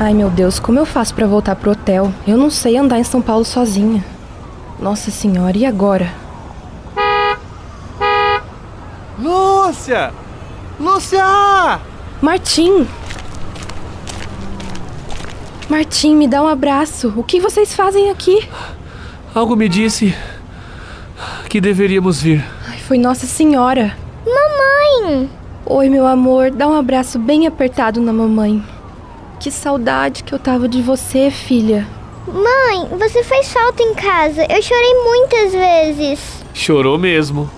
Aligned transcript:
Ai 0.00 0.14
meu 0.14 0.30
Deus, 0.30 0.60
como 0.60 0.78
eu 0.78 0.86
faço 0.86 1.12
para 1.12 1.26
voltar 1.26 1.56
pro 1.56 1.72
hotel? 1.72 2.12
Eu 2.24 2.36
não 2.36 2.50
sei 2.50 2.76
andar 2.76 3.00
em 3.00 3.04
São 3.04 3.20
Paulo 3.20 3.44
sozinha. 3.44 4.04
Nossa 4.78 5.10
senhora, 5.10 5.58
e 5.58 5.66
agora? 5.66 6.14
Lúcia! 9.18 10.12
Lúcia! 10.78 11.80
Martim! 12.22 12.86
Martim, 15.68 16.14
me 16.14 16.28
dá 16.28 16.44
um 16.44 16.46
abraço. 16.46 17.12
O 17.16 17.24
que 17.24 17.40
vocês 17.40 17.74
fazem 17.74 18.08
aqui? 18.08 18.48
Algo 19.34 19.56
me 19.56 19.68
disse 19.68 20.14
que 21.50 21.60
deveríamos 21.60 22.22
vir. 22.22 22.44
Ai, 22.68 22.78
foi 22.78 22.98
Nossa 22.98 23.26
Senhora. 23.26 23.96
Mamãe! 24.24 25.28
Oi, 25.66 25.88
meu 25.88 26.06
amor, 26.06 26.52
dá 26.52 26.68
um 26.68 26.74
abraço 26.74 27.18
bem 27.18 27.48
apertado 27.48 28.00
na 28.00 28.12
mamãe. 28.12 28.62
Que 29.40 29.50
saudade 29.50 30.24
que 30.24 30.34
eu 30.34 30.38
tava 30.38 30.68
de 30.68 30.82
você, 30.82 31.30
filha. 31.30 31.86
Mãe, 32.26 32.98
você 32.98 33.22
fez 33.22 33.52
falta 33.52 33.82
em 33.82 33.94
casa. 33.94 34.44
Eu 34.50 34.60
chorei 34.60 34.94
muitas 35.04 35.52
vezes. 35.52 36.44
Chorou 36.52 36.98
mesmo. 36.98 37.48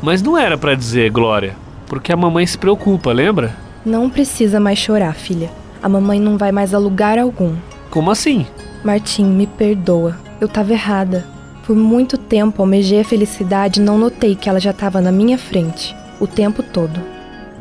Mas 0.00 0.22
não 0.22 0.38
era 0.38 0.56
para 0.56 0.74
dizer, 0.74 1.10
Glória, 1.10 1.56
porque 1.86 2.12
a 2.12 2.16
mamãe 2.16 2.46
se 2.46 2.56
preocupa, 2.56 3.12
lembra? 3.12 3.56
Não 3.84 4.08
precisa 4.08 4.60
mais 4.60 4.78
chorar, 4.78 5.14
filha. 5.14 5.50
A 5.82 5.88
mamãe 5.88 6.20
não 6.20 6.38
vai 6.38 6.52
mais 6.52 6.72
a 6.72 6.78
lugar 6.78 7.18
algum. 7.18 7.54
Como 7.90 8.10
assim? 8.10 8.46
Martim, 8.84 9.24
me 9.24 9.46
perdoa. 9.46 10.16
Eu 10.40 10.48
tava 10.48 10.72
errada. 10.72 11.26
Por 11.66 11.74
muito 11.74 12.16
tempo 12.16 12.62
almejei 12.62 13.00
a 13.00 13.04
felicidade 13.04 13.80
e 13.80 13.82
não 13.82 13.98
notei 13.98 14.36
que 14.36 14.48
ela 14.48 14.60
já 14.60 14.70
estava 14.70 15.00
na 15.00 15.10
minha 15.10 15.36
frente, 15.36 15.96
o 16.20 16.26
tempo 16.26 16.62
todo. 16.62 17.00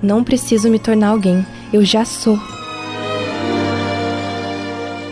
Não 0.02 0.24
preciso 0.24 0.70
me 0.70 0.78
tornar 0.78 1.10
alguém, 1.10 1.46
eu 1.74 1.84
já 1.84 2.06
sou. 2.06 2.40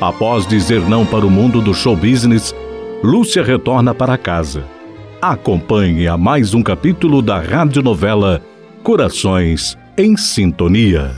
Após 0.04 0.46
dizer 0.46 0.82
não 0.82 1.06
para 1.06 1.26
o 1.26 1.32
mundo 1.32 1.62
do 1.62 1.74
show 1.74 1.96
business, 1.96 2.54
Lúcia 3.02 3.42
retorna 3.42 3.96
para 3.96 4.18
casa. 4.18 4.66
Acompanhe 5.22 6.10
a 6.10 6.18
mais 6.18 6.54
um 6.54 6.62
capítulo 6.62 7.22
da 7.22 7.40
radionovela 7.40 8.42
Corações 8.84 9.78
em 9.98 10.18
Sintonia. 10.18 11.16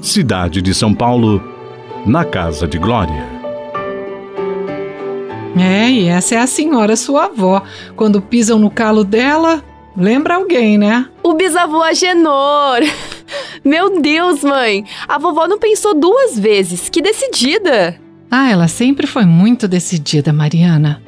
Cidade 0.00 0.62
de 0.62 0.72
São 0.72 0.94
Paulo, 0.94 1.42
na 2.06 2.24
casa 2.24 2.66
de 2.66 2.78
Glória. 2.78 3.28
É, 5.54 5.90
e 5.90 6.08
essa 6.08 6.36
é 6.36 6.38
a 6.38 6.46
senhora, 6.46 6.96
sua 6.96 7.26
avó. 7.26 7.62
Quando 7.94 8.22
pisam 8.22 8.58
no 8.58 8.70
calo 8.70 9.04
dela, 9.04 9.62
lembra 10.00 10.36
alguém, 10.36 10.78
né? 10.78 11.06
O 11.22 11.34
bisavô 11.34 11.82
Agenor! 11.82 12.80
Meu 13.62 14.00
Deus, 14.00 14.42
mãe! 14.42 14.84
A 15.06 15.18
vovó 15.18 15.46
não 15.46 15.58
pensou 15.58 15.94
duas 15.94 16.38
vezes. 16.38 16.88
Que 16.88 17.02
decidida! 17.02 18.00
Ah, 18.30 18.50
ela 18.50 18.68
sempre 18.68 19.06
foi 19.06 19.26
muito 19.26 19.68
decidida, 19.68 20.32
Mariana. 20.32 21.02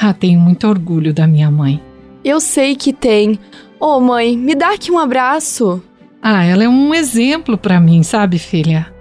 Ah, 0.00 0.12
tenho 0.12 0.38
muito 0.38 0.68
orgulho 0.68 1.14
da 1.14 1.26
minha 1.26 1.50
mãe. 1.50 1.82
Eu 2.24 2.40
sei 2.40 2.76
que 2.76 2.92
tem. 2.92 3.38
Ô, 3.80 3.96
oh, 3.96 4.00
mãe, 4.00 4.36
me 4.36 4.54
dá 4.54 4.74
aqui 4.74 4.92
um 4.92 4.98
abraço. 4.98 5.82
Ah, 6.20 6.44
ela 6.44 6.62
é 6.62 6.68
um 6.68 6.94
exemplo 6.94 7.56
para 7.56 7.80
mim, 7.80 8.02
sabe, 8.02 8.38
filha? 8.38 8.92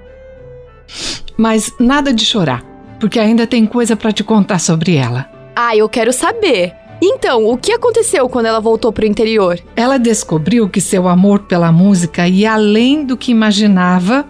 Mas 1.37 1.71
nada 1.79 2.13
de 2.13 2.25
chorar, 2.25 2.63
porque 2.99 3.19
ainda 3.19 3.45
tem 3.45 3.65
coisa 3.65 3.95
para 3.95 4.11
te 4.11 4.23
contar 4.23 4.59
sobre 4.59 4.95
ela. 4.95 5.29
Ah, 5.55 5.75
eu 5.75 5.87
quero 5.89 6.13
saber. 6.13 6.73
Então, 7.01 7.47
o 7.47 7.57
que 7.57 7.71
aconteceu 7.71 8.29
quando 8.29 8.45
ela 8.45 8.59
voltou 8.59 8.93
para 8.93 9.05
o 9.05 9.07
interior? 9.07 9.59
Ela 9.75 9.97
descobriu 9.97 10.69
que 10.69 10.79
seu 10.79 11.07
amor 11.07 11.39
pela 11.39 11.71
música 11.71 12.27
ia 12.27 12.53
além 12.53 13.03
do 13.03 13.17
que 13.17 13.31
imaginava, 13.31 14.25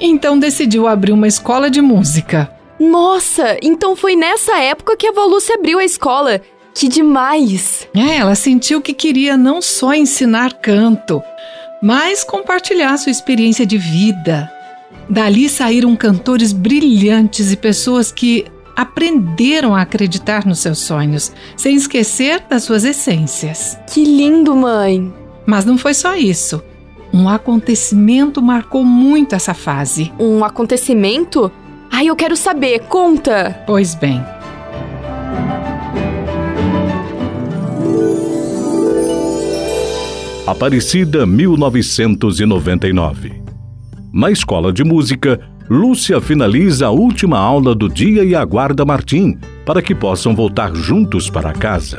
então 0.00 0.38
decidiu 0.38 0.88
abrir 0.88 1.12
uma 1.12 1.28
escola 1.28 1.70
de 1.70 1.80
música. 1.80 2.50
Nossa, 2.80 3.56
então 3.62 3.94
foi 3.94 4.16
nessa 4.16 4.58
época 4.58 4.96
que 4.96 5.06
a 5.06 5.12
Voluce 5.12 5.52
abriu 5.52 5.78
a 5.78 5.84
escola. 5.84 6.40
Que 6.74 6.88
demais! 6.88 7.88
É, 7.94 8.16
ela 8.16 8.34
sentiu 8.34 8.80
que 8.80 8.92
queria 8.92 9.36
não 9.36 9.60
só 9.60 9.94
ensinar 9.94 10.54
canto, 10.54 11.22
mas 11.82 12.24
compartilhar 12.24 12.96
sua 12.98 13.10
experiência 13.10 13.66
de 13.66 13.78
vida. 13.78 14.50
Dali 15.08 15.48
saíram 15.48 15.96
cantores 15.96 16.52
brilhantes 16.52 17.52
e 17.52 17.56
pessoas 17.56 18.12
que 18.12 18.44
aprenderam 18.78 19.74
a 19.74 19.82
acreditar 19.82 20.46
nos 20.46 20.60
seus 20.60 20.78
sonhos, 20.78 21.32
sem 21.56 21.74
esquecer 21.74 22.44
das 22.48 22.62
suas 22.62 22.84
essências. 22.84 23.76
Que 23.92 24.04
lindo, 24.04 24.54
mãe! 24.54 25.12
Mas 25.44 25.64
não 25.64 25.76
foi 25.76 25.94
só 25.94 26.14
isso. 26.14 26.62
Um 27.12 27.28
acontecimento 27.28 28.40
marcou 28.40 28.84
muito 28.84 29.34
essa 29.34 29.52
fase. 29.52 30.12
Um 30.16 30.44
acontecimento? 30.44 31.50
Ai, 31.90 32.06
eu 32.06 32.14
quero 32.14 32.36
saber, 32.36 32.84
conta! 32.84 33.64
Pois 33.66 33.96
bem. 33.96 34.24
Aparecida 40.46 41.26
1999. 41.26 43.42
Na 44.12 44.30
escola 44.30 44.72
de 44.72 44.84
música, 44.84 45.40
Lúcia 45.70 46.18
finaliza 46.18 46.86
a 46.86 46.90
última 46.90 47.38
aula 47.38 47.74
do 47.74 47.90
dia 47.90 48.24
e 48.24 48.34
aguarda 48.34 48.86
Martim 48.86 49.36
para 49.66 49.82
que 49.82 49.94
possam 49.94 50.34
voltar 50.34 50.74
juntos 50.74 51.28
para 51.28 51.52
casa. 51.52 51.98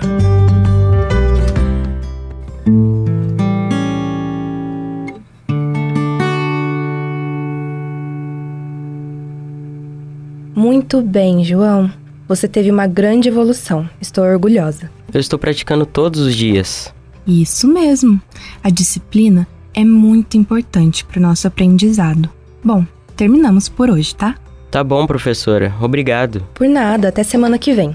Muito 10.55 11.01
bem, 11.03 11.43
João. 11.43 11.91
Você 12.27 12.47
teve 12.47 12.71
uma 12.71 12.87
grande 12.87 13.29
evolução. 13.29 13.87
Estou 14.01 14.23
orgulhosa. 14.23 14.89
Eu 15.13 15.19
estou 15.19 15.37
praticando 15.37 15.85
todos 15.85 16.21
os 16.21 16.35
dias. 16.35 16.91
Isso 17.25 17.67
mesmo. 17.67 18.19
A 18.63 18.71
disciplina 18.71 19.47
é 19.75 19.85
muito 19.85 20.37
importante 20.37 21.05
para 21.05 21.19
o 21.19 21.21
nosso 21.21 21.47
aprendizado. 21.47 22.29
Bom, 22.63 22.83
terminamos 23.19 23.67
por 23.67 23.89
hoje, 23.89 24.15
tá? 24.15 24.35
Tá 24.71 24.81
bom, 24.81 25.05
professora. 25.05 25.75
Obrigado. 25.81 26.41
Por 26.53 26.69
nada, 26.69 27.09
até 27.09 27.21
semana 27.21 27.59
que 27.59 27.73
vem. 27.73 27.93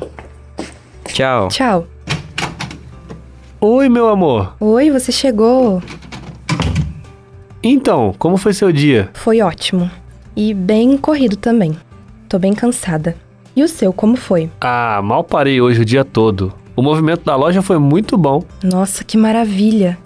Tchau. 1.06 1.48
Tchau. 1.48 1.86
Oi, 3.58 3.88
meu 3.88 4.06
amor. 4.10 4.54
Oi, 4.60 4.90
você 4.90 5.10
chegou. 5.10 5.82
Então, 7.62 8.14
como 8.18 8.36
foi 8.36 8.52
seu 8.52 8.70
dia? 8.70 9.08
Foi 9.14 9.40
ótimo. 9.40 9.90
E 10.36 10.52
bem 10.52 10.98
corrido 10.98 11.38
também. 11.38 11.74
Tô 12.28 12.38
bem 12.38 12.52
cansada. 12.52 13.16
E 13.56 13.62
o 13.62 13.68
seu, 13.68 13.94
como 13.94 14.16
foi? 14.16 14.50
Ah, 14.60 15.00
mal 15.02 15.24
parei 15.24 15.58
hoje 15.58 15.80
o 15.80 15.84
dia 15.86 16.04
todo. 16.04 16.52
O 16.76 16.82
movimento 16.82 17.24
da 17.24 17.34
loja 17.34 17.62
foi 17.62 17.78
muito 17.78 18.18
bom. 18.18 18.44
Nossa, 18.62 19.02
que 19.02 19.16
maravilha. 19.16 19.96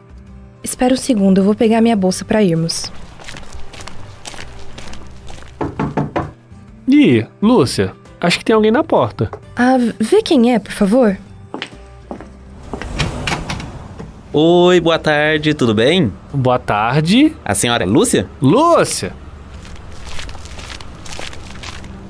Espera 0.63 0.95
um 0.95 0.97
segundo, 0.97 1.39
eu 1.39 1.45
vou 1.45 1.57
pegar 1.57 1.81
minha 1.81 1.97
bolsa 1.97 2.25
para 2.25 2.41
irmos. 2.41 2.93
Ih, 6.99 7.25
Lúcia, 7.41 7.93
acho 8.21 8.41
que 8.41 8.45
tem 8.45 8.57
alguém 8.57 8.73
na 8.73 8.83
porta. 8.83 9.31
Ah, 9.55 9.77
vê 10.01 10.21
quem 10.21 10.53
é, 10.53 10.59
por 10.59 10.73
favor. 10.73 11.17
Oi, 14.33 14.81
boa 14.81 14.99
tarde, 14.99 15.55
tudo 15.55 15.73
bem? 15.73 16.13
Boa 16.35 16.59
tarde. 16.59 17.37
A 17.45 17.55
senhora 17.55 17.85
é 17.85 17.87
Lúcia? 17.87 18.29
Lúcia! 18.43 19.13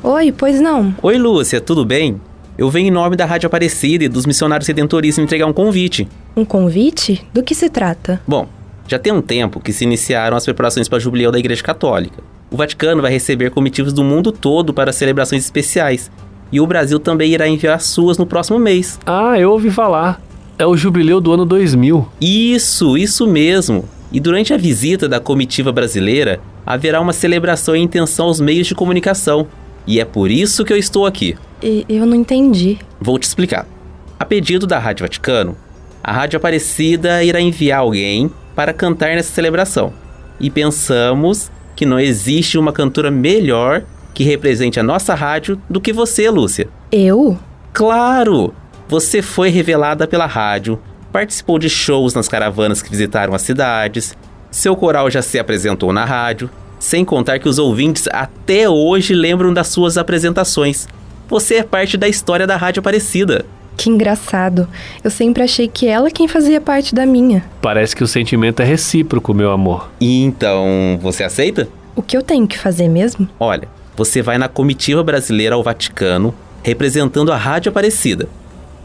Oi, 0.03 0.33
pois 0.33 0.59
não. 0.59 0.95
Oi, 1.03 1.19
Lúcia, 1.19 1.61
tudo 1.61 1.85
bem? 1.85 2.19
Eu 2.57 2.71
venho 2.71 2.89
em 2.89 2.91
nome 2.91 3.15
da 3.15 3.27
Rádio 3.27 3.47
Aparecida 3.47 4.05
e 4.05 4.09
dos 4.09 4.25
missionários 4.25 4.67
redentoristas 4.67 5.23
entregar 5.23 5.45
um 5.45 5.53
convite. 5.53 6.09
Um 6.35 6.47
convite? 6.47 7.29
Do 7.35 7.43
que 7.43 7.55
se 7.55 7.69
trata? 7.69 8.23
Bom, 8.27 8.49
já 8.87 8.99
tem 8.99 9.13
um 9.13 9.21
tempo 9.21 9.61
que 9.61 9.71
se 9.71 9.85
iniciaram 9.85 10.35
as 10.35 10.47
preparações 10.47 10.89
para 10.89 10.97
o 10.97 11.01
jubileu 11.01 11.31
da 11.31 11.39
Igreja 11.39 11.63
Católica. 11.63 12.23
O 12.51 12.57
Vaticano 12.57 13.03
vai 13.03 13.11
receber 13.11 13.51
comitivas 13.51 13.93
do 13.93 14.03
mundo 14.03 14.33
todo 14.33 14.73
para 14.73 14.93
celebrações 14.93 15.45
especiais. 15.45 16.11
E 16.51 16.61
o 16.61 16.67
Brasil 16.67 16.99
também 16.99 17.33
irá 17.33 17.47
enviar 17.47 17.81
suas 17.81 18.17
no 18.17 18.27
próximo 18.27 18.59
mês. 18.59 18.99
Ah, 19.05 19.39
eu 19.39 19.51
ouvi 19.51 19.71
falar. 19.71 20.21
É 20.59 20.67
o 20.67 20.77
jubileu 20.77 21.21
do 21.21 21.33
ano 21.33 21.45
2000. 21.45 22.09
Isso, 22.21 22.97
isso 22.97 23.27
mesmo. 23.27 23.85
E 24.11 24.19
durante 24.19 24.55
a 24.55 24.57
visita 24.57 25.07
da 25.07 25.21
comitiva 25.21 25.71
brasileira, 25.71 26.41
haverá 26.65 27.01
uma 27.01 27.13
celebração 27.13 27.77
em 27.77 27.83
intenção 27.83 28.27
aos 28.27 28.41
meios 28.41 28.67
de 28.67 28.75
comunicação. 28.75 29.47
E 29.87 30.01
é 30.01 30.05
por 30.05 30.31
isso 30.31 30.65
que 30.65 30.73
eu 30.73 30.77
estou 30.79 31.05
aqui. 31.05 31.37
E 31.63 31.85
eu 31.87 32.07
não 32.07 32.15
entendi. 32.15 32.79
Vou 32.99 33.19
te 33.19 33.25
explicar. 33.25 33.67
A 34.19 34.25
pedido 34.25 34.67
da 34.67 34.79
Rádio 34.79 35.05
Vaticano, 35.05 35.55
a 36.03 36.13
Rádio 36.13 36.39
Aparecida 36.39 37.23
irá 37.23 37.41
enviar 37.41 37.81
alguém 37.81 38.31
para 38.55 38.73
cantar 38.73 39.11
nessa 39.11 39.33
celebração. 39.33 39.93
E 40.41 40.49
pensamos 40.49 41.51
que 41.79 41.87
não 41.87 42.01
existe 42.01 42.59
uma 42.59 42.73
cantora 42.73 43.09
melhor 43.09 43.85
que 44.13 44.25
represente 44.25 44.81
a 44.81 44.83
nossa 44.83 45.15
rádio 45.15 45.63
do 45.71 45.81
que 45.81 45.93
você, 45.93 46.29
Lúcia. 46.29 46.69
Eu? 46.91 47.39
Claro! 47.73 48.53
Você 48.89 49.23
foi 49.23 49.49
revelada 49.49 50.05
pela 50.05 50.27
rádio, 50.27 50.81
participou 51.13 51.57
de 51.57 51.71
shows 51.71 52.15
nas 52.15 52.27
caravanas 52.27 52.83
que 52.83 52.91
visitaram 52.91 53.33
as 53.33 53.43
cidades, 53.43 54.17
seu 54.51 54.75
coral 54.75 55.09
já 55.09 55.23
se 55.23 55.39
apresentou 55.39 55.93
na 55.93 56.05
rádio, 56.05 56.51
sem 56.81 57.05
contar 57.05 57.39
que 57.39 57.49
os 57.49 57.61
ouvintes 57.61 58.09
até 58.11 58.69
hoje 58.69 59.15
lembram 59.15 59.55
das 59.55 59.69
suas 59.69 59.97
apresentações. 59.97 60.89
Você 61.29 61.59
é 61.59 61.63
parte 61.63 61.97
da 61.97 62.09
história 62.09 62.45
da 62.45 62.57
Rádio 62.57 62.81
Aparecida. 62.81 63.47
Que 63.79 63.89
engraçado. 63.89 64.69
Eu 65.05 65.11
sempre 65.11 65.41
achei 65.41 65.69
que 65.69 65.87
ela 65.87 66.11
quem 66.11 66.27
fazia 66.27 66.61
parte 66.61 66.97
da 66.97 67.07
minha. 67.07 67.45
Parece 67.63 67.95
que 67.95 68.03
o 68.03 68.09
sentimento 68.09 68.61
é 68.61 68.65
recíproco, 68.65 69.33
meu 69.33 69.53
amor. 69.53 69.89
Então, 70.01 70.99
você 71.01 71.23
aceita? 71.23 71.69
O 71.95 72.03
que 72.03 72.17
eu 72.17 72.23
tenho 72.23 72.47
que 72.49 72.59
fazer 72.59 72.89
mesmo? 72.89 73.29
Olha, 73.39 73.69
você 73.97 74.21
vai 74.21 74.37
na 74.37 74.49
comitiva 74.49 75.05
brasileira 75.05 75.55
ao 75.55 75.63
Vaticano, 75.63 76.35
representando 76.61 77.31
a 77.31 77.37
Rádio 77.37 77.71
Aparecida, 77.71 78.29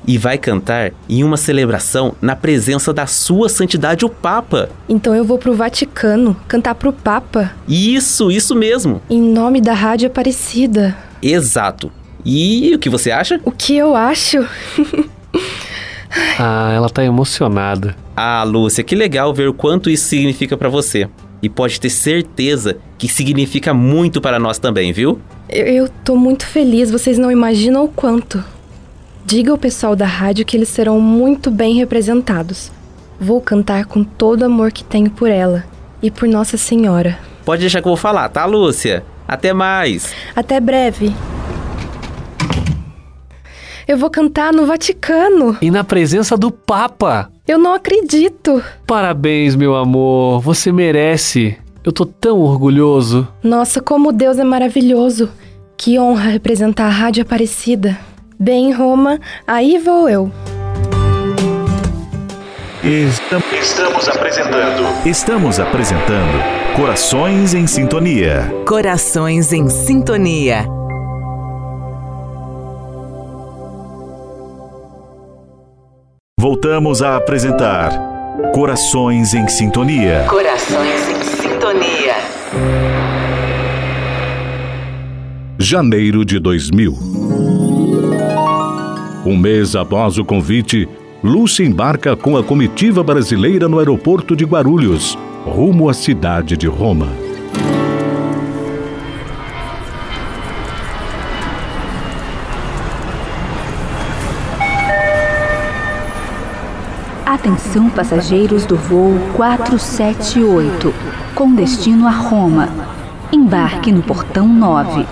e 0.06 0.16
vai 0.16 0.38
cantar 0.38 0.92
em 1.10 1.24
uma 1.24 1.38
celebração 1.38 2.14
na 2.22 2.36
presença 2.36 2.94
da 2.94 3.08
Sua 3.08 3.50
Santidade 3.50 4.06
o 4.06 4.10
Papa. 4.10 4.70
Então 4.88 5.16
eu 5.16 5.26
vou 5.26 5.40
pro 5.40 5.56
Vaticano 5.56 6.36
cantar 6.48 6.76
pro 6.76 6.94
Papa? 6.94 7.52
Isso, 7.68 8.30
isso 8.30 8.56
mesmo. 8.56 9.02
Em 9.10 9.22
nome 9.22 9.60
da 9.60 9.74
Rádio 9.74 10.06
Aparecida. 10.06 10.96
Exato. 11.20 11.92
E 12.26 12.74
o 12.74 12.80
que 12.80 12.90
você 12.90 13.12
acha? 13.12 13.40
O 13.44 13.52
que 13.52 13.76
eu 13.76 13.96
acho? 13.96 14.40
ah, 16.40 16.72
ela 16.74 16.90
tá 16.90 17.04
emocionada. 17.04 17.96
Ah, 18.16 18.44
Lúcia, 18.44 18.84
que 18.84 18.96
legal 18.96 19.34
ver 19.34 19.50
o 19.50 19.54
quanto 19.54 19.90
isso 19.90 20.06
significa 20.06 20.56
para 20.56 20.70
você. 20.70 21.10
E 21.42 21.50
pode 21.50 21.80
ter 21.80 21.90
certeza 21.90 22.78
que 22.98 23.08
significa 23.08 23.74
muito 23.74 24.22
para 24.22 24.40
nós 24.40 24.58
também, 24.58 24.94
viu? 24.94 25.20
Eu, 25.50 25.66
eu 25.66 25.90
tô 26.06 26.16
muito 26.16 26.46
feliz, 26.46 26.90
vocês 26.90 27.18
não 27.18 27.30
imaginam 27.30 27.84
o 27.84 27.90
quanto. 27.90 28.42
Diga 29.26 29.52
ao 29.52 29.58
pessoal 29.58 29.96
da 29.96 30.06
rádio 30.06 30.46
que 30.46 30.56
eles 30.56 30.70
serão 30.70 31.02
muito 31.02 31.52
bem 31.52 31.76
representados. 31.76 32.72
Vou 33.20 33.42
cantar 33.42 33.86
com 33.86 34.04
todo 34.04 34.42
o 34.42 34.46
amor 34.46 34.72
que 34.72 34.84
tenho 34.84 35.10
por 35.10 35.30
ela 35.30 35.66
e 36.02 36.10
por 36.10 36.28
Nossa 36.28 36.58
Senhora. 36.58 37.18
Pode 37.46 37.62
deixar 37.62 37.82
que 37.82 37.88
eu 37.88 37.92
vou 37.92 37.98
falar, 37.98 38.30
tá, 38.30 38.46
Lúcia? 38.46 39.04
Até 39.28 39.54
mais. 39.54 40.14
Até 40.36 40.60
breve. 40.60 41.14
Eu 43.88 43.98
vou 43.98 44.10
cantar 44.10 44.54
no 44.54 44.66
Vaticano. 44.66 45.58
E 45.62 45.70
na 45.70 45.84
presença 45.84 46.38
do 46.38 46.52
Papa. 46.52 47.30
Eu 47.48 47.58
não 47.58 47.74
acredito. 47.74 48.64
Parabéns, 48.88 49.56
meu 49.56 49.76
amor. 49.76 50.42
Você 50.42 50.72
merece. 50.72 51.58
Eu 51.84 51.92
tô 51.92 52.06
tão 52.06 52.40
orgulhoso. 52.40 53.28
Nossa, 53.44 53.82
como 53.82 54.14
Deus 54.14 54.40
é 54.40 54.44
maravilhoso. 54.44 55.30
Que 55.76 56.00
honra 56.00 56.30
representar 56.30 56.86
a 56.86 56.90
Rádio 56.90 57.24
Aparecida. 57.24 57.98
Bem, 58.40 58.72
Roma, 58.72 59.20
aí 59.46 59.78
vou 59.78 60.08
eu. 60.08 60.32
Estamos 62.84 64.10
apresentando. 64.10 65.08
Estamos 65.08 65.60
apresentando 65.60 66.64
Corações 66.76 67.54
em 67.54 67.68
Sintonia. 67.68 68.52
Corações 68.66 69.54
em 69.54 69.70
Sintonia. 69.70 70.66
Voltamos 76.44 77.02
a 77.02 77.16
apresentar 77.16 77.90
Corações 78.54 79.34
em 79.34 79.48
Sintonia. 79.48 80.26
Corações 80.28 81.08
em 81.08 81.24
Sintonia. 81.24 82.16
Janeiro 85.58 86.26
de 86.26 86.40
2000. 86.40 86.98
Um 89.26 89.38
mês 89.38 89.74
após 89.74 90.18
o 90.18 90.26
convite, 90.26 90.86
Lúcia 91.24 91.66
embarca 91.66 92.14
com 92.14 92.36
a 92.36 92.44
comitiva 92.44 93.02
brasileira 93.02 93.70
no 93.70 93.80
aeroporto 93.80 94.36
de 94.36 94.44
Guarulhos, 94.44 95.18
rumo 95.46 95.88
à 95.88 95.94
cidade 95.94 96.58
de 96.58 96.68
Roma. 96.68 97.23
Atenção 107.34 107.90
passageiros 107.90 108.64
do 108.64 108.76
voo 108.78 109.18
478, 109.36 110.94
com 111.34 111.56
destino 111.56 112.08
a 112.08 112.12
Roma. 112.12 112.70
Embarque 113.32 113.92
no 113.92 114.04
portão 114.04 114.48
9. 114.48 115.04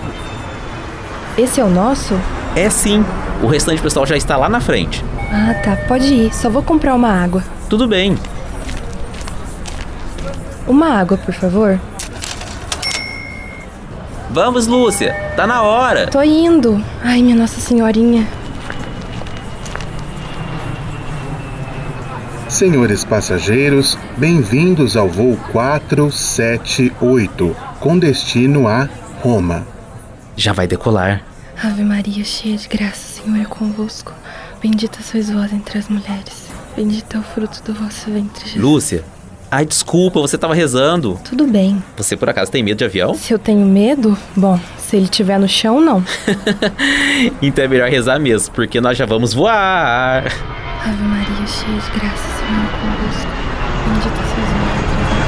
Esse 1.36 1.60
é 1.60 1.64
o 1.64 1.68
nosso? 1.68 2.14
É 2.54 2.70
sim. 2.70 3.04
O 3.42 3.48
restante 3.48 3.78
do 3.78 3.82
pessoal 3.82 4.06
já 4.06 4.16
está 4.16 4.36
lá 4.36 4.48
na 4.48 4.60
frente. 4.60 5.04
Ah, 5.32 5.52
tá. 5.64 5.76
Pode 5.88 6.14
ir. 6.14 6.32
Só 6.32 6.48
vou 6.48 6.62
comprar 6.62 6.94
uma 6.94 7.08
água. 7.08 7.42
Tudo 7.68 7.88
bem. 7.88 8.16
Uma 10.68 10.90
água, 11.00 11.18
por 11.18 11.34
favor. 11.34 11.80
Vamos, 14.30 14.68
Lúcia. 14.68 15.12
Tá 15.34 15.44
na 15.44 15.62
hora. 15.62 16.06
Tô 16.06 16.22
indo. 16.22 16.80
Ai, 17.02 17.20
minha 17.20 17.34
Nossa 17.34 17.60
Senhorinha. 17.60 18.28
Senhores 22.52 23.02
passageiros, 23.02 23.98
bem-vindos 24.18 24.94
ao 24.94 25.08
voo 25.08 25.38
478, 25.52 27.56
com 27.80 27.98
destino 27.98 28.68
a 28.68 28.86
Roma. 29.22 29.66
Já 30.36 30.52
vai 30.52 30.66
decolar. 30.66 31.24
Ave 31.64 31.82
Maria, 31.82 32.22
cheia 32.22 32.58
de 32.58 32.68
graça, 32.68 33.22
Senhor 33.22 33.40
é 33.40 33.46
convosco. 33.46 34.12
Bendita 34.60 34.98
sois 35.02 35.30
vós 35.30 35.50
entre 35.50 35.78
as 35.78 35.88
mulheres. 35.88 36.50
Bendito 36.76 37.16
é 37.16 37.20
o 37.20 37.22
fruto 37.22 37.62
do 37.64 37.72
vosso 37.72 38.10
ventre, 38.10 38.44
Jesus. 38.44 38.62
Lúcia. 38.62 39.02
Ai, 39.50 39.64
desculpa, 39.64 40.20
você 40.20 40.36
estava 40.36 40.54
rezando. 40.54 41.18
Tudo 41.24 41.46
bem. 41.46 41.82
Você 41.96 42.18
por 42.18 42.28
acaso 42.28 42.52
tem 42.52 42.62
medo 42.62 42.76
de 42.76 42.84
avião? 42.84 43.14
Se 43.14 43.32
eu 43.32 43.38
tenho 43.38 43.64
medo? 43.64 44.14
Bom, 44.36 44.60
se 44.76 44.96
ele 44.96 45.06
estiver 45.06 45.38
no 45.38 45.48
chão, 45.48 45.80
não. 45.80 46.04
então 47.40 47.64
é 47.64 47.68
melhor 47.68 47.88
rezar 47.88 48.18
mesmo, 48.18 48.52
porque 48.52 48.78
nós 48.78 48.98
já 48.98 49.06
vamos 49.06 49.32
voar. 49.32 50.24
Ave 50.84 51.02
Maria, 51.04 51.46
cheia 51.46 51.78
de 51.78 51.90
graça, 51.98 52.31
Senhor 52.46 52.68
convosco. 52.80 53.30
Bendita 53.86 54.22
sois 54.34 54.48
vós 54.48 54.74
entre 54.82 55.00
as 55.02 55.22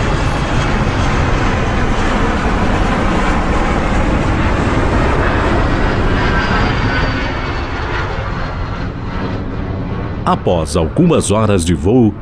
Após 10.27 10.77
algumas 10.77 11.31
horas 11.31 11.65
de 11.65 11.75
voo, 11.75 12.15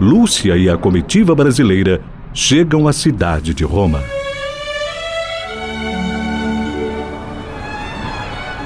Lúcia 0.00 0.56
e 0.56 0.68
a 0.68 0.76
comitiva 0.76 1.34
brasileira 1.34 2.02
chegam 2.32 2.88
à 2.88 2.92
cidade 2.92 3.54
de 3.54 3.64
Roma. 3.64 4.02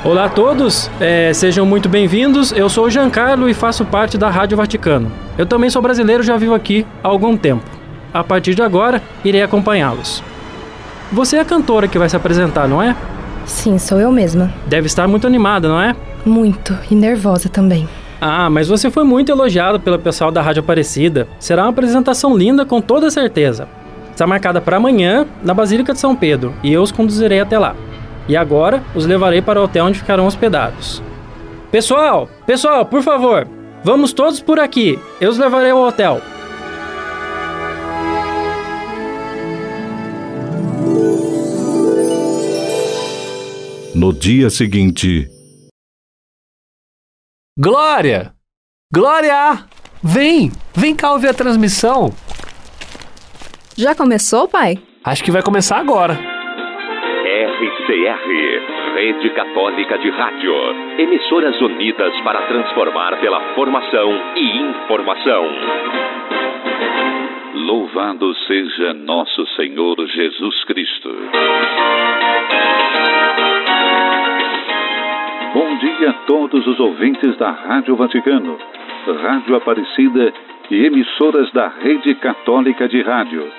Olá 0.03 0.25
a 0.25 0.29
todos, 0.29 0.91
é, 0.99 1.33
sejam 1.35 1.67
muito 1.67 1.89
bem-vindos. 1.89 2.51
Eu 2.51 2.69
sou 2.71 2.87
o 2.87 2.91
Giancarlo 2.91 3.49
e 3.49 3.53
faço 3.53 3.85
parte 3.85 4.17
da 4.17 4.31
Rádio 4.31 4.57
Vaticano. 4.57 5.28
Eu 5.39 5.47
também 5.47 5.71
sou 5.71 5.81
brasileiro, 5.81 6.25
já 6.25 6.37
vivo 6.37 6.53
aqui 6.53 6.85
há 7.03 7.07
algum 7.07 7.37
tempo. 7.37 7.65
A 8.13 8.25
partir 8.25 8.57
de 8.57 8.63
agora, 8.63 9.01
irei 9.25 9.41
acompanhá-los. 9.41 10.21
Você 11.13 11.37
é 11.37 11.41
a 11.41 11.45
cantora 11.45 11.87
que 11.87 11.99
vai 11.99 12.09
se 12.09 12.17
apresentar, 12.17 12.67
não 12.67 12.83
é? 12.83 12.97
Sim, 13.47 13.79
sou 13.79 14.01
eu 14.01 14.11
mesma. 14.11 14.53
Deve 14.67 14.89
estar 14.89 15.07
muito 15.07 15.29
animada, 15.29 15.69
não 15.69 15.81
é? 15.81 15.95
Muito, 16.27 16.77
e 16.91 16.95
nervosa 16.95 17.49
também. 17.49 17.89
Ah, 18.21 18.51
mas 18.51 18.67
você 18.67 18.91
foi 18.91 19.05
muito 19.05 19.31
elogiado 19.31 19.79
pelo 19.79 19.99
pessoal 19.99 20.33
da 20.33 20.43
Rádio 20.43 20.61
Aparecida. 20.61 21.29
Será 21.39 21.63
uma 21.63 21.71
apresentação 21.71 22.37
linda 22.37 22.67
com 22.67 22.81
toda 22.81 23.09
certeza. 23.09 23.69
Está 24.11 24.27
marcada 24.27 24.61
para 24.61 24.79
amanhã 24.79 25.25
na 25.43 25.55
Basílica 25.55 25.93
de 25.93 26.01
São 26.01 26.17
Pedro 26.17 26.53
e 26.65 26.73
eu 26.73 26.83
os 26.83 26.91
conduzirei 26.91 27.39
até 27.39 27.57
lá. 27.57 27.77
E 28.27 28.37
agora 28.37 28.83
os 28.93 29.07
levarei 29.07 29.41
para 29.41 29.61
o 29.61 29.65
hotel 29.65 29.87
onde 29.87 30.01
ficarão 30.01 30.27
hospedados. 30.27 31.01
Pessoal, 31.71 32.29
pessoal, 32.45 32.85
por 32.85 33.03
favor, 33.03 33.47
vamos 33.83 34.13
todos 34.13 34.41
por 34.41 34.59
aqui. 34.59 34.99
Eu 35.21 35.31
os 35.31 35.39
levarei 35.39 35.71
ao 35.71 35.83
hotel. 35.83 36.21
No 43.95 44.13
dia 44.13 44.49
seguinte, 44.49 45.29
Glória! 47.61 48.33
Glória! 48.95 49.65
Vem! 50.01 50.53
Vem 50.73 50.95
cá 50.95 51.13
ouvir 51.13 51.31
a 51.31 51.35
transmissão. 51.35 52.15
Já 53.77 53.97
começou, 53.97 54.47
pai? 54.47 54.79
Acho 55.03 55.25
que 55.25 55.33
vai 55.33 55.43
começar 55.43 55.79
agora. 55.79 56.38
RCR, 57.61 58.95
Rede 58.95 59.31
Católica 59.31 59.99
de 59.99 60.09
Rádio. 60.11 60.55
Emissoras 60.97 61.61
unidas 61.61 62.15
para 62.21 62.43
transformar 62.43 63.19
pela 63.19 63.41
formação 63.57 64.13
e 64.37 64.59
informação. 64.59 65.45
Louvado 67.55 68.33
seja 68.47 68.95
nosso 68.95 69.45
Senhor 69.57 69.97
Jesus 70.07 70.65
Cristo. 70.67 71.11
Bom 75.53 75.77
dia 75.79 76.11
a 76.11 76.13
todos 76.29 76.65
os 76.65 76.79
ouvintes 76.79 77.37
da 77.39 77.51
Rádio 77.51 77.97
Vaticano, 77.97 78.57
Rádio 79.21 79.57
Aparecida 79.57 80.33
e 80.71 80.87
emissoras 80.87 81.51
da 81.51 81.67
Rede 81.67 82.15
Católica 82.15 82.87
de 82.87 83.03
Rádio. 83.03 83.51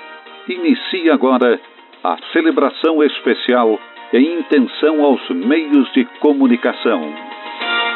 Inicia 0.48 1.12
agora 1.12 1.60
a 2.02 2.16
celebração 2.32 3.02
especial 3.02 3.78
em 4.12 4.40
intenção 4.40 5.04
aos 5.04 5.20
meios 5.30 5.90
de 5.92 6.04
comunicação. 6.20 7.00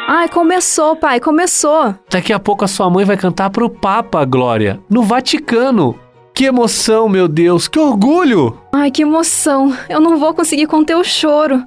Ai, 0.07 0.29
começou, 0.29 0.95
pai, 0.95 1.19
começou. 1.19 1.95
Daqui 2.09 2.31
a 2.31 2.39
pouco 2.39 2.63
a 2.63 2.67
sua 2.67 2.89
mãe 2.89 3.03
vai 3.03 3.17
cantar 3.17 3.49
pro 3.49 3.69
Papa, 3.69 4.23
Glória, 4.23 4.79
no 4.89 5.01
Vaticano. 5.01 5.99
Que 6.33 6.45
emoção, 6.45 7.09
meu 7.09 7.27
Deus, 7.27 7.67
que 7.67 7.79
orgulho! 7.79 8.59
Ai, 8.73 8.91
que 8.91 9.01
emoção. 9.01 9.75
Eu 9.89 9.99
não 9.99 10.17
vou 10.17 10.33
conseguir 10.33 10.67
conter 10.67 10.95
o 10.95 11.03
choro. 11.03 11.63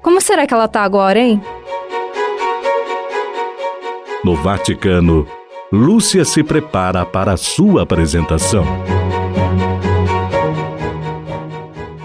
Como 0.00 0.20
será 0.20 0.46
que 0.46 0.54
ela 0.54 0.68
tá 0.68 0.82
agora, 0.82 1.18
hein? 1.18 1.40
No 4.24 4.36
Vaticano, 4.36 5.26
Lúcia 5.72 6.24
se 6.24 6.42
prepara 6.42 7.04
para 7.04 7.32
a 7.32 7.36
sua 7.36 7.82
apresentação. 7.82 8.64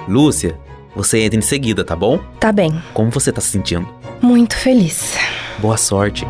Lúcia, 0.07 0.57
você 0.95 1.19
entra 1.19 1.37
em 1.37 1.41
seguida, 1.41 1.83
tá 1.83 1.95
bom? 1.95 2.17
Tá 2.39 2.51
bem. 2.51 2.71
Como 2.93 3.11
você 3.11 3.31
tá 3.31 3.41
se 3.41 3.49
sentindo? 3.49 3.87
Muito 4.21 4.55
feliz. 4.57 5.15
Boa 5.59 5.77
sorte. 5.77 6.25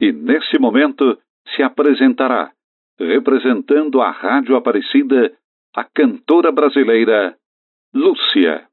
E 0.00 0.12
nesse 0.12 0.58
momento 0.58 1.18
se 1.54 1.62
apresentará, 1.62 2.50
representando 2.98 4.00
a 4.00 4.10
Rádio 4.10 4.56
Aparecida, 4.56 5.32
a 5.74 5.84
cantora 5.84 6.52
brasileira 6.52 7.34
Lúcia. 7.92 8.64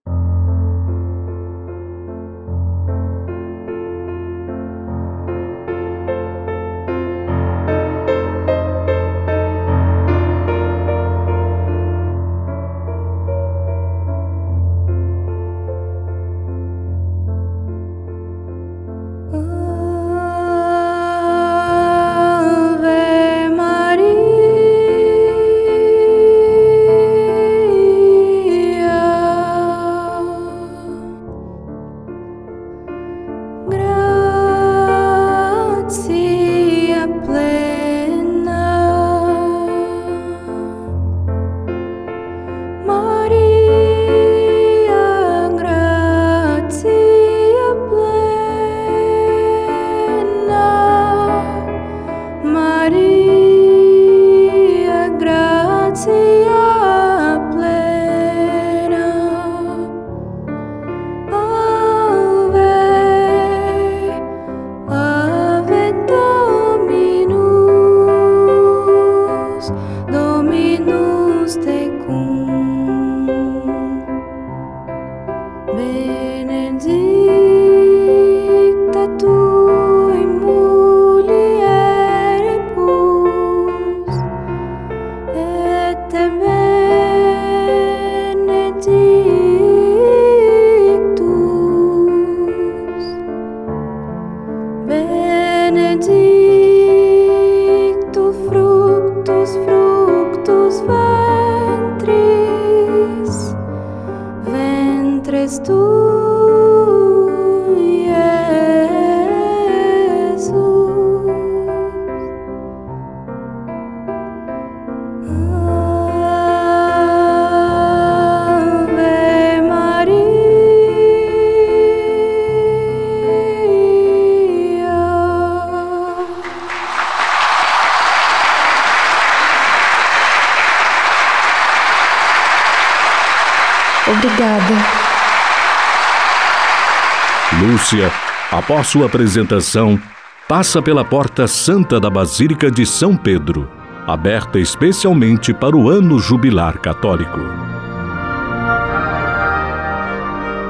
Após 138.52 138.88
sua 138.88 139.06
apresentação, 139.06 140.00
passa 140.48 140.82
pela 140.82 141.06
porta 141.06 141.48
santa 141.48 142.00
da 142.00 142.10
Basílica 142.10 142.72
de 142.72 142.84
São 142.84 143.16
Pedro, 143.16 143.70
aberta 144.08 144.60
especialmente 144.60 145.54
para 145.54 145.76
o 145.76 145.88
ano 145.88 146.18
jubilar 146.18 146.80
católico. 146.80 147.40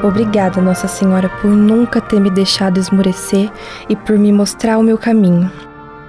Obrigada, 0.03 0.62
Nossa 0.62 0.89
Senhora, 0.89 1.29
por 1.41 1.51
nunca 1.51 2.01
ter 2.01 2.19
me 2.19 2.29
deixado 2.29 2.79
esmorecer 2.79 3.50
e 3.88 3.95
por 3.95 4.17
me 4.17 4.31
mostrar 4.34 4.77
o 4.77 4.84
meu 4.84 4.98
caminho. 4.98 5.50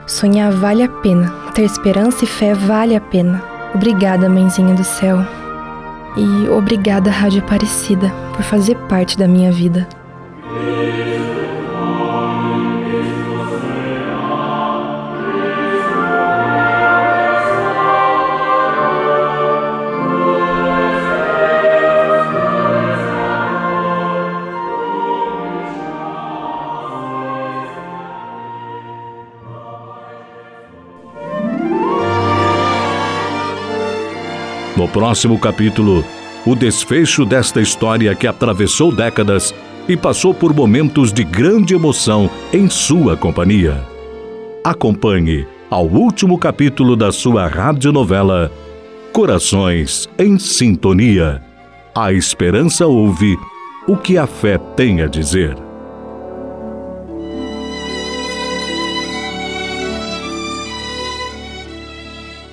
Sonhar 0.06 0.50
vale 0.50 0.82
a 0.82 0.88
pena, 0.88 1.32
ter 1.54 1.62
esperança 1.62 2.24
e 2.24 2.26
fé 2.26 2.52
vale 2.52 2.96
a 2.96 3.00
pena. 3.00 3.42
Obrigada, 3.72 4.28
Mãezinha 4.28 4.74
do 4.74 4.84
Céu. 4.84 5.24
E 6.16 6.48
obrigada, 6.48 7.10
Rádio 7.10 7.42
Aparecida, 7.42 8.12
por 8.34 8.42
fazer 8.42 8.76
parte 8.88 9.16
da 9.16 9.28
minha 9.28 9.52
vida. 9.52 9.86
No 34.76 34.86
próximo 34.86 35.38
capítulo, 35.38 36.04
o 36.44 36.54
desfecho 36.54 37.24
desta 37.24 37.62
história 37.62 38.14
que 38.14 38.26
atravessou 38.26 38.94
décadas 38.94 39.54
e 39.88 39.96
passou 39.96 40.34
por 40.34 40.54
momentos 40.54 41.12
de 41.12 41.24
grande 41.24 41.74
emoção 41.74 42.30
em 42.52 42.68
sua 42.68 43.16
companhia. 43.16 43.84
Acompanhe 44.64 45.46
ao 45.70 45.86
último 45.86 46.38
capítulo 46.38 46.96
da 46.96 47.12
sua 47.12 47.46
radionovela 47.46 48.50
Corações 49.12 50.08
em 50.18 50.38
Sintonia. 50.38 51.42
A 51.94 52.12
esperança 52.12 52.86
ouve 52.86 53.36
o 53.86 53.96
que 53.96 54.18
a 54.18 54.26
fé 54.26 54.58
tem 54.58 55.00
a 55.00 55.06
dizer. 55.06 55.65